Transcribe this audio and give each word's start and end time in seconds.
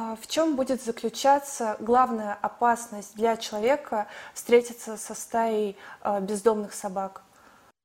А 0.00 0.14
в 0.14 0.28
чем 0.28 0.54
будет 0.54 0.80
заключаться 0.80 1.76
главная 1.80 2.32
опасность 2.32 3.16
для 3.16 3.36
человека 3.36 4.06
встретиться 4.32 4.96
со 4.96 5.12
стаей 5.12 5.76
а, 6.02 6.20
бездомных 6.20 6.72
собак? 6.72 7.24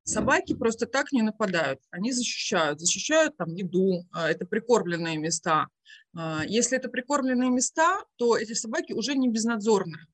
Собаки 0.03 0.53
просто 0.53 0.85
так 0.85 1.11
не 1.11 1.23
нападают, 1.23 1.79
они 1.89 2.11
защищают, 2.11 2.79
защищают 2.79 3.35
там 3.35 3.49
еду, 3.55 4.05
а, 4.11 4.29
это 4.29 4.45
прикормленные 4.45 5.17
места. 5.17 5.69
Если 6.45 6.77
это 6.77 6.87
прикормленные 6.87 7.49
места, 7.49 8.03
то 8.17 8.37
эти 8.37 8.53
собаки 8.53 8.93
уже 8.93 9.15
не 9.15 9.29
безнадзорные. 9.29 10.05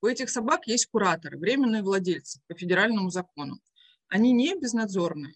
У 0.00 0.06
этих 0.06 0.30
собак 0.30 0.66
есть 0.66 0.86
кураторы, 0.86 1.36
временные 1.36 1.82
владельцы 1.82 2.40
по 2.48 2.54
федеральному 2.54 3.10
закону. 3.10 3.58
Они 4.08 4.32
не 4.32 4.58
безнадзорные. 4.58 5.34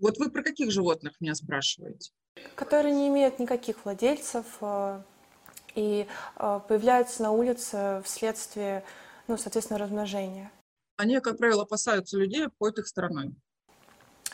Вот 0.00 0.18
вы 0.18 0.30
про 0.30 0.42
каких 0.42 0.70
животных 0.70 1.14
меня 1.20 1.34
спрашиваете? 1.34 2.12
Которые 2.54 2.94
не 2.94 3.08
имеют 3.08 3.40
никаких 3.40 3.84
владельцев 3.84 4.46
э, 4.60 5.02
и 5.74 6.06
э, 6.36 6.60
появляются 6.68 7.22
на 7.22 7.32
улице 7.32 8.00
вследствие, 8.04 8.84
ну, 9.26 9.36
соответственно, 9.36 9.78
размножения. 9.78 10.52
Они, 10.96 11.18
как 11.18 11.38
правило, 11.38 11.62
опасаются 11.64 12.16
людей, 12.16 12.46
обходят 12.46 12.78
их 12.78 12.86
стороной. 12.86 13.34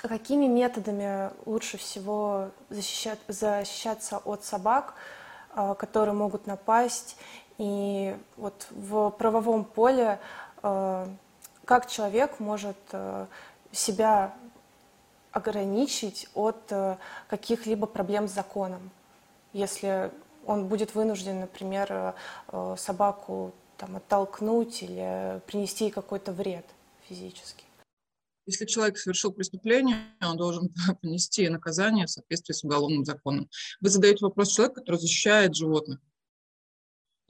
А 0.02 0.08
какими 0.08 0.46
методами 0.46 1.30
лучше 1.46 1.78
всего 1.78 2.50
защищать, 2.68 3.18
защищаться 3.28 4.18
от 4.18 4.44
собак, 4.44 4.94
э, 5.56 5.74
которые 5.78 6.14
могут 6.14 6.46
напасть? 6.46 7.16
И 7.56 8.14
вот 8.36 8.66
в 8.70 9.10
правовом 9.10 9.64
поле 9.64 10.18
как 10.60 11.86
человек 11.88 12.40
может 12.40 12.76
себя 13.70 14.34
ограничить 15.34 16.28
от 16.34 16.70
э, 16.70 16.96
каких-либо 17.28 17.86
проблем 17.86 18.28
с 18.28 18.32
законом. 18.32 18.90
Если 19.52 20.10
он 20.46 20.68
будет 20.68 20.94
вынужден, 20.94 21.40
например, 21.40 21.88
э, 21.90 22.12
э, 22.52 22.76
собаку 22.78 23.52
там, 23.76 23.96
оттолкнуть 23.96 24.82
или 24.82 25.40
принести 25.46 25.86
ей 25.86 25.90
какой-то 25.90 26.32
вред 26.32 26.64
физический. 27.08 27.64
Если 28.46 28.66
человек 28.66 28.96
совершил 28.96 29.32
преступление, 29.32 29.96
он 30.20 30.36
должен 30.36 30.72
понести 31.02 31.48
наказание 31.48 32.06
в 32.06 32.10
соответствии 32.10 32.52
с 32.52 32.62
уголовным 32.62 33.04
законом. 33.04 33.48
Вы 33.80 33.88
задаете 33.90 34.24
вопрос 34.24 34.52
человеку, 34.52 34.76
который 34.76 35.00
защищает 35.00 35.56
животных. 35.56 35.98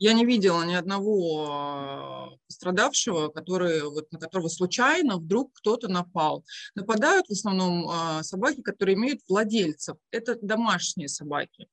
Я 0.05 0.13
не 0.13 0.27
видела 0.27 0.63
ни 0.65 0.75
одного 0.75 1.47
а, 1.49 2.37
пострадавшего, 2.47 3.29
который, 3.29 3.85
вот, 3.85 4.13
на 4.13 4.19
которого 4.19 4.49
случайно 4.49 5.17
вдруг 5.17 5.55
кто-то 5.55 5.89
напал. 5.89 6.45
Нападают 6.75 7.27
в 7.27 7.31
основном 7.31 7.89
а, 7.89 8.23
собаки, 8.23 8.61
которые 8.61 8.97
имеют 8.97 9.23
владельцев. 9.27 9.97
Это 10.11 10.37
домашние 10.43 11.09
собаки 11.09 11.69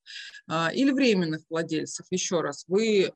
а, 0.47 0.71
или 0.73 0.91
временных 0.91 1.41
владельцев. 1.49 2.05
Еще 2.09 2.39
раз, 2.39 2.63
вы 2.69 3.11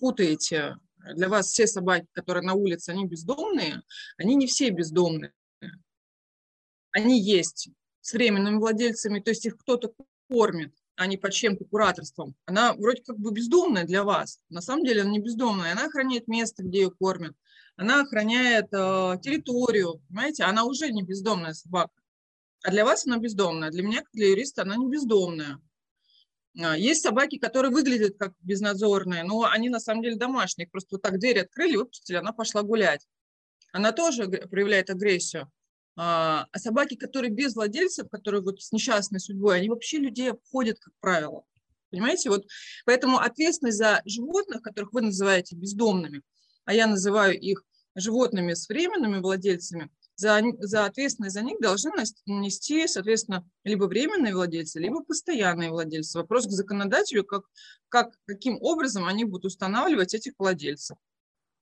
путаете. 0.00 0.78
Для 1.14 1.28
вас 1.28 1.46
все 1.46 1.68
собаки, 1.68 2.08
которые 2.10 2.44
на 2.44 2.54
улице, 2.54 2.90
они 2.90 3.06
бездомные, 3.06 3.82
они 4.18 4.34
не 4.34 4.48
все 4.48 4.70
бездомные. 4.70 5.32
Они 6.90 7.20
есть 7.20 7.68
с 8.00 8.14
временными 8.14 8.56
владельцами, 8.56 9.20
то 9.20 9.30
есть 9.30 9.46
их 9.46 9.58
кто-то 9.58 9.92
кормит 10.28 10.74
а 11.00 11.06
не 11.06 11.16
под 11.16 11.32
чем-то 11.32 11.64
кураторством, 11.64 12.34
она 12.44 12.74
вроде 12.74 13.02
как 13.02 13.18
бы 13.18 13.32
бездомная 13.32 13.84
для 13.84 14.04
вас. 14.04 14.38
На 14.50 14.60
самом 14.60 14.84
деле 14.84 15.00
она 15.00 15.10
не 15.10 15.18
бездомная, 15.18 15.72
она 15.72 15.86
охраняет 15.86 16.28
место, 16.28 16.62
где 16.62 16.82
ее 16.82 16.90
кормят, 16.90 17.34
она 17.76 18.02
охраняет 18.02 18.66
э, 18.70 19.16
территорию, 19.22 20.02
понимаете, 20.08 20.44
она 20.44 20.64
уже 20.64 20.90
не 20.90 21.02
бездомная 21.02 21.54
собака. 21.54 21.94
А 22.62 22.70
для 22.70 22.84
вас 22.84 23.06
она 23.06 23.16
бездомная, 23.16 23.70
для 23.70 23.82
меня, 23.82 24.02
как 24.02 24.10
для 24.12 24.28
юриста, 24.28 24.60
она 24.60 24.76
не 24.76 24.90
бездомная. 24.90 25.58
А, 26.62 26.76
есть 26.76 27.00
собаки, 27.00 27.38
которые 27.38 27.72
выглядят 27.72 28.18
как 28.18 28.34
безнадзорные, 28.40 29.22
но 29.22 29.44
они 29.44 29.70
на 29.70 29.80
самом 29.80 30.02
деле 30.02 30.16
домашние. 30.16 30.68
Просто 30.68 30.96
вот 30.96 31.02
так 31.02 31.18
дверь 31.18 31.40
открыли, 31.40 31.76
выпустили, 31.76 32.18
она 32.18 32.32
пошла 32.32 32.62
гулять. 32.62 33.06
Она 33.72 33.92
тоже 33.92 34.28
проявляет 34.28 34.90
агрессию. 34.90 35.50
А, 35.96 36.46
а 36.50 36.58
собаки, 36.58 36.94
которые 36.94 37.30
без 37.30 37.54
владельцев, 37.54 38.08
которые 38.08 38.42
вот 38.42 38.60
с 38.62 38.72
несчастной 38.72 39.20
судьбой, 39.20 39.58
они 39.58 39.68
вообще 39.68 39.98
людей 39.98 40.30
обходят, 40.30 40.78
как 40.78 40.94
правило. 41.00 41.44
Понимаете, 41.90 42.30
вот 42.30 42.46
поэтому 42.86 43.18
ответственность 43.18 43.78
за 43.78 44.00
животных, 44.04 44.62
которых 44.62 44.92
вы 44.92 45.02
называете 45.02 45.56
бездомными, 45.56 46.22
а 46.64 46.72
я 46.72 46.86
называю 46.86 47.38
их 47.38 47.64
животными 47.96 48.54
с 48.54 48.68
временными 48.68 49.18
владельцами, 49.18 49.90
за, 50.14 50.40
за 50.58 50.84
ответственность 50.84 51.34
за 51.34 51.42
них 51.42 51.60
должны 51.60 51.92
нести, 52.26 52.86
соответственно, 52.86 53.48
либо 53.64 53.84
временные 53.84 54.34
владельцы, 54.34 54.78
либо 54.78 55.02
постоянные 55.02 55.70
владельцы. 55.70 56.18
Вопрос 56.18 56.46
к 56.46 56.50
законодателю, 56.50 57.24
как, 57.24 57.44
как, 57.88 58.14
каким 58.26 58.58
образом 58.60 59.06
они 59.06 59.24
будут 59.24 59.46
устанавливать 59.46 60.14
этих 60.14 60.34
владельцев. 60.38 60.96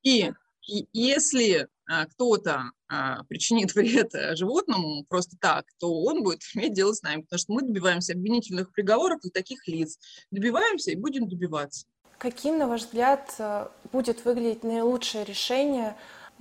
И 0.02 0.32
и 0.68 0.86
если 0.92 1.68
кто-то 1.88 2.72
а, 2.90 3.22
причинит 3.24 3.74
вред 3.74 4.14
э, 4.14 4.34
животному 4.34 5.04
просто 5.08 5.36
так, 5.40 5.66
то 5.78 5.92
он 6.02 6.22
будет 6.22 6.40
иметь 6.54 6.72
дело 6.72 6.92
с 6.92 7.02
нами, 7.02 7.22
потому 7.22 7.38
что 7.38 7.52
мы 7.52 7.62
добиваемся 7.62 8.14
обвинительных 8.14 8.72
приговоров 8.72 9.20
для 9.20 9.30
таких 9.30 9.66
лиц. 9.68 9.98
Добиваемся 10.30 10.90
и 10.90 10.96
будем 10.96 11.28
добиваться. 11.28 11.86
Каким, 12.18 12.58
на 12.58 12.66
ваш 12.66 12.82
взгляд, 12.82 13.34
э, 13.38 13.68
будет 13.92 14.24
выглядеть 14.24 14.64
наилучшее 14.64 15.24
решение 15.24 15.96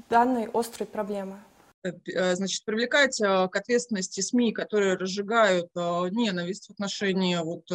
данной 0.10 0.50
острой 0.54 0.88
проблемы? 0.88 1.40
Э, 1.84 2.36
значит, 2.36 2.64
привлекать 2.64 3.18
к 3.18 3.56
ответственности 3.56 4.22
СМИ, 4.22 4.54
которые 4.54 4.96
разжигают 4.96 5.70
ненависть 5.76 6.68
в 6.68 6.72
отношении 6.72 7.36
вот, 7.36 7.70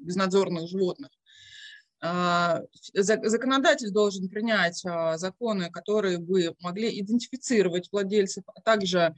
безнадзорных 0.00 0.68
животных. 0.68 1.10
А, 2.00 2.62
законодатель 2.94 3.90
должен 3.90 4.28
принять 4.28 4.82
а, 4.86 5.16
законы, 5.16 5.68
которые 5.70 6.18
бы 6.18 6.54
могли 6.60 7.00
идентифицировать 7.00 7.88
владельцев, 7.90 8.44
а 8.54 8.60
также 8.60 9.16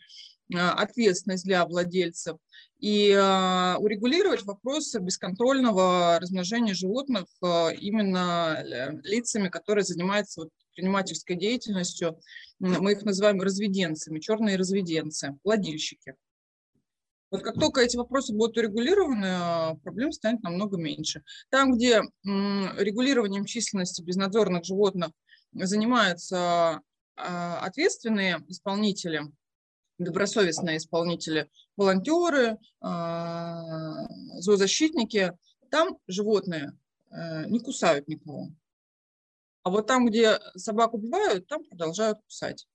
а, 0.55 0.73
ответственность 0.73 1.45
для 1.45 1.67
владельцев 1.67 2.39
и 2.79 3.11
урегулировать 3.11 4.45
вопрос 4.45 4.95
бесконтрольного 4.95 6.19
размножения 6.19 6.73
животных 6.73 7.27
именно 7.43 8.63
лицами, 9.05 9.51
которые 9.51 9.85
занимаются 9.85 10.49
предпринимательской 10.71 11.37
деятельностью. 11.37 12.19
Мы 12.59 12.93
их 12.93 13.03
называем 13.03 13.43
разведенцами, 13.43 14.19
черные 14.19 14.57
разведенцы, 14.57 15.37
владельщики. 15.45 16.15
Вот 17.31 17.43
как 17.43 17.55
только 17.55 17.81
эти 17.81 17.97
вопросы 17.97 18.35
будут 18.35 18.57
урегулированы, 18.57 19.27
а, 19.27 19.75
проблем 19.77 20.13
станет 20.13 20.43
намного 20.43 20.77
меньше. 20.77 21.23
Там, 21.49 21.73
где 21.73 22.03
регулированием 22.25 23.45
численности 23.45 24.03
безнадзорных 24.03 24.65
животных 24.65 25.11
занимаются 25.53 26.81
а, 27.17 27.61
ответственные 27.61 28.45
исполнители, 28.49 29.23
добросовестные 29.99 30.79
исполнители, 30.79 31.49
волонтеры, 31.77 32.59
а, 32.81 34.07
зоозащитники, 34.39 35.33
там 35.71 35.99
животные 36.09 36.73
э, 37.11 37.47
не 37.47 37.61
кусают 37.61 38.09
никого. 38.09 38.49
А 39.63 39.71
вот 39.71 39.87
там, 39.87 40.07
где 40.07 40.39
собак 40.57 40.95
убивают, 40.95 41.47
там 41.47 41.65
продолжают 41.65 42.19
кусать. 42.25 42.67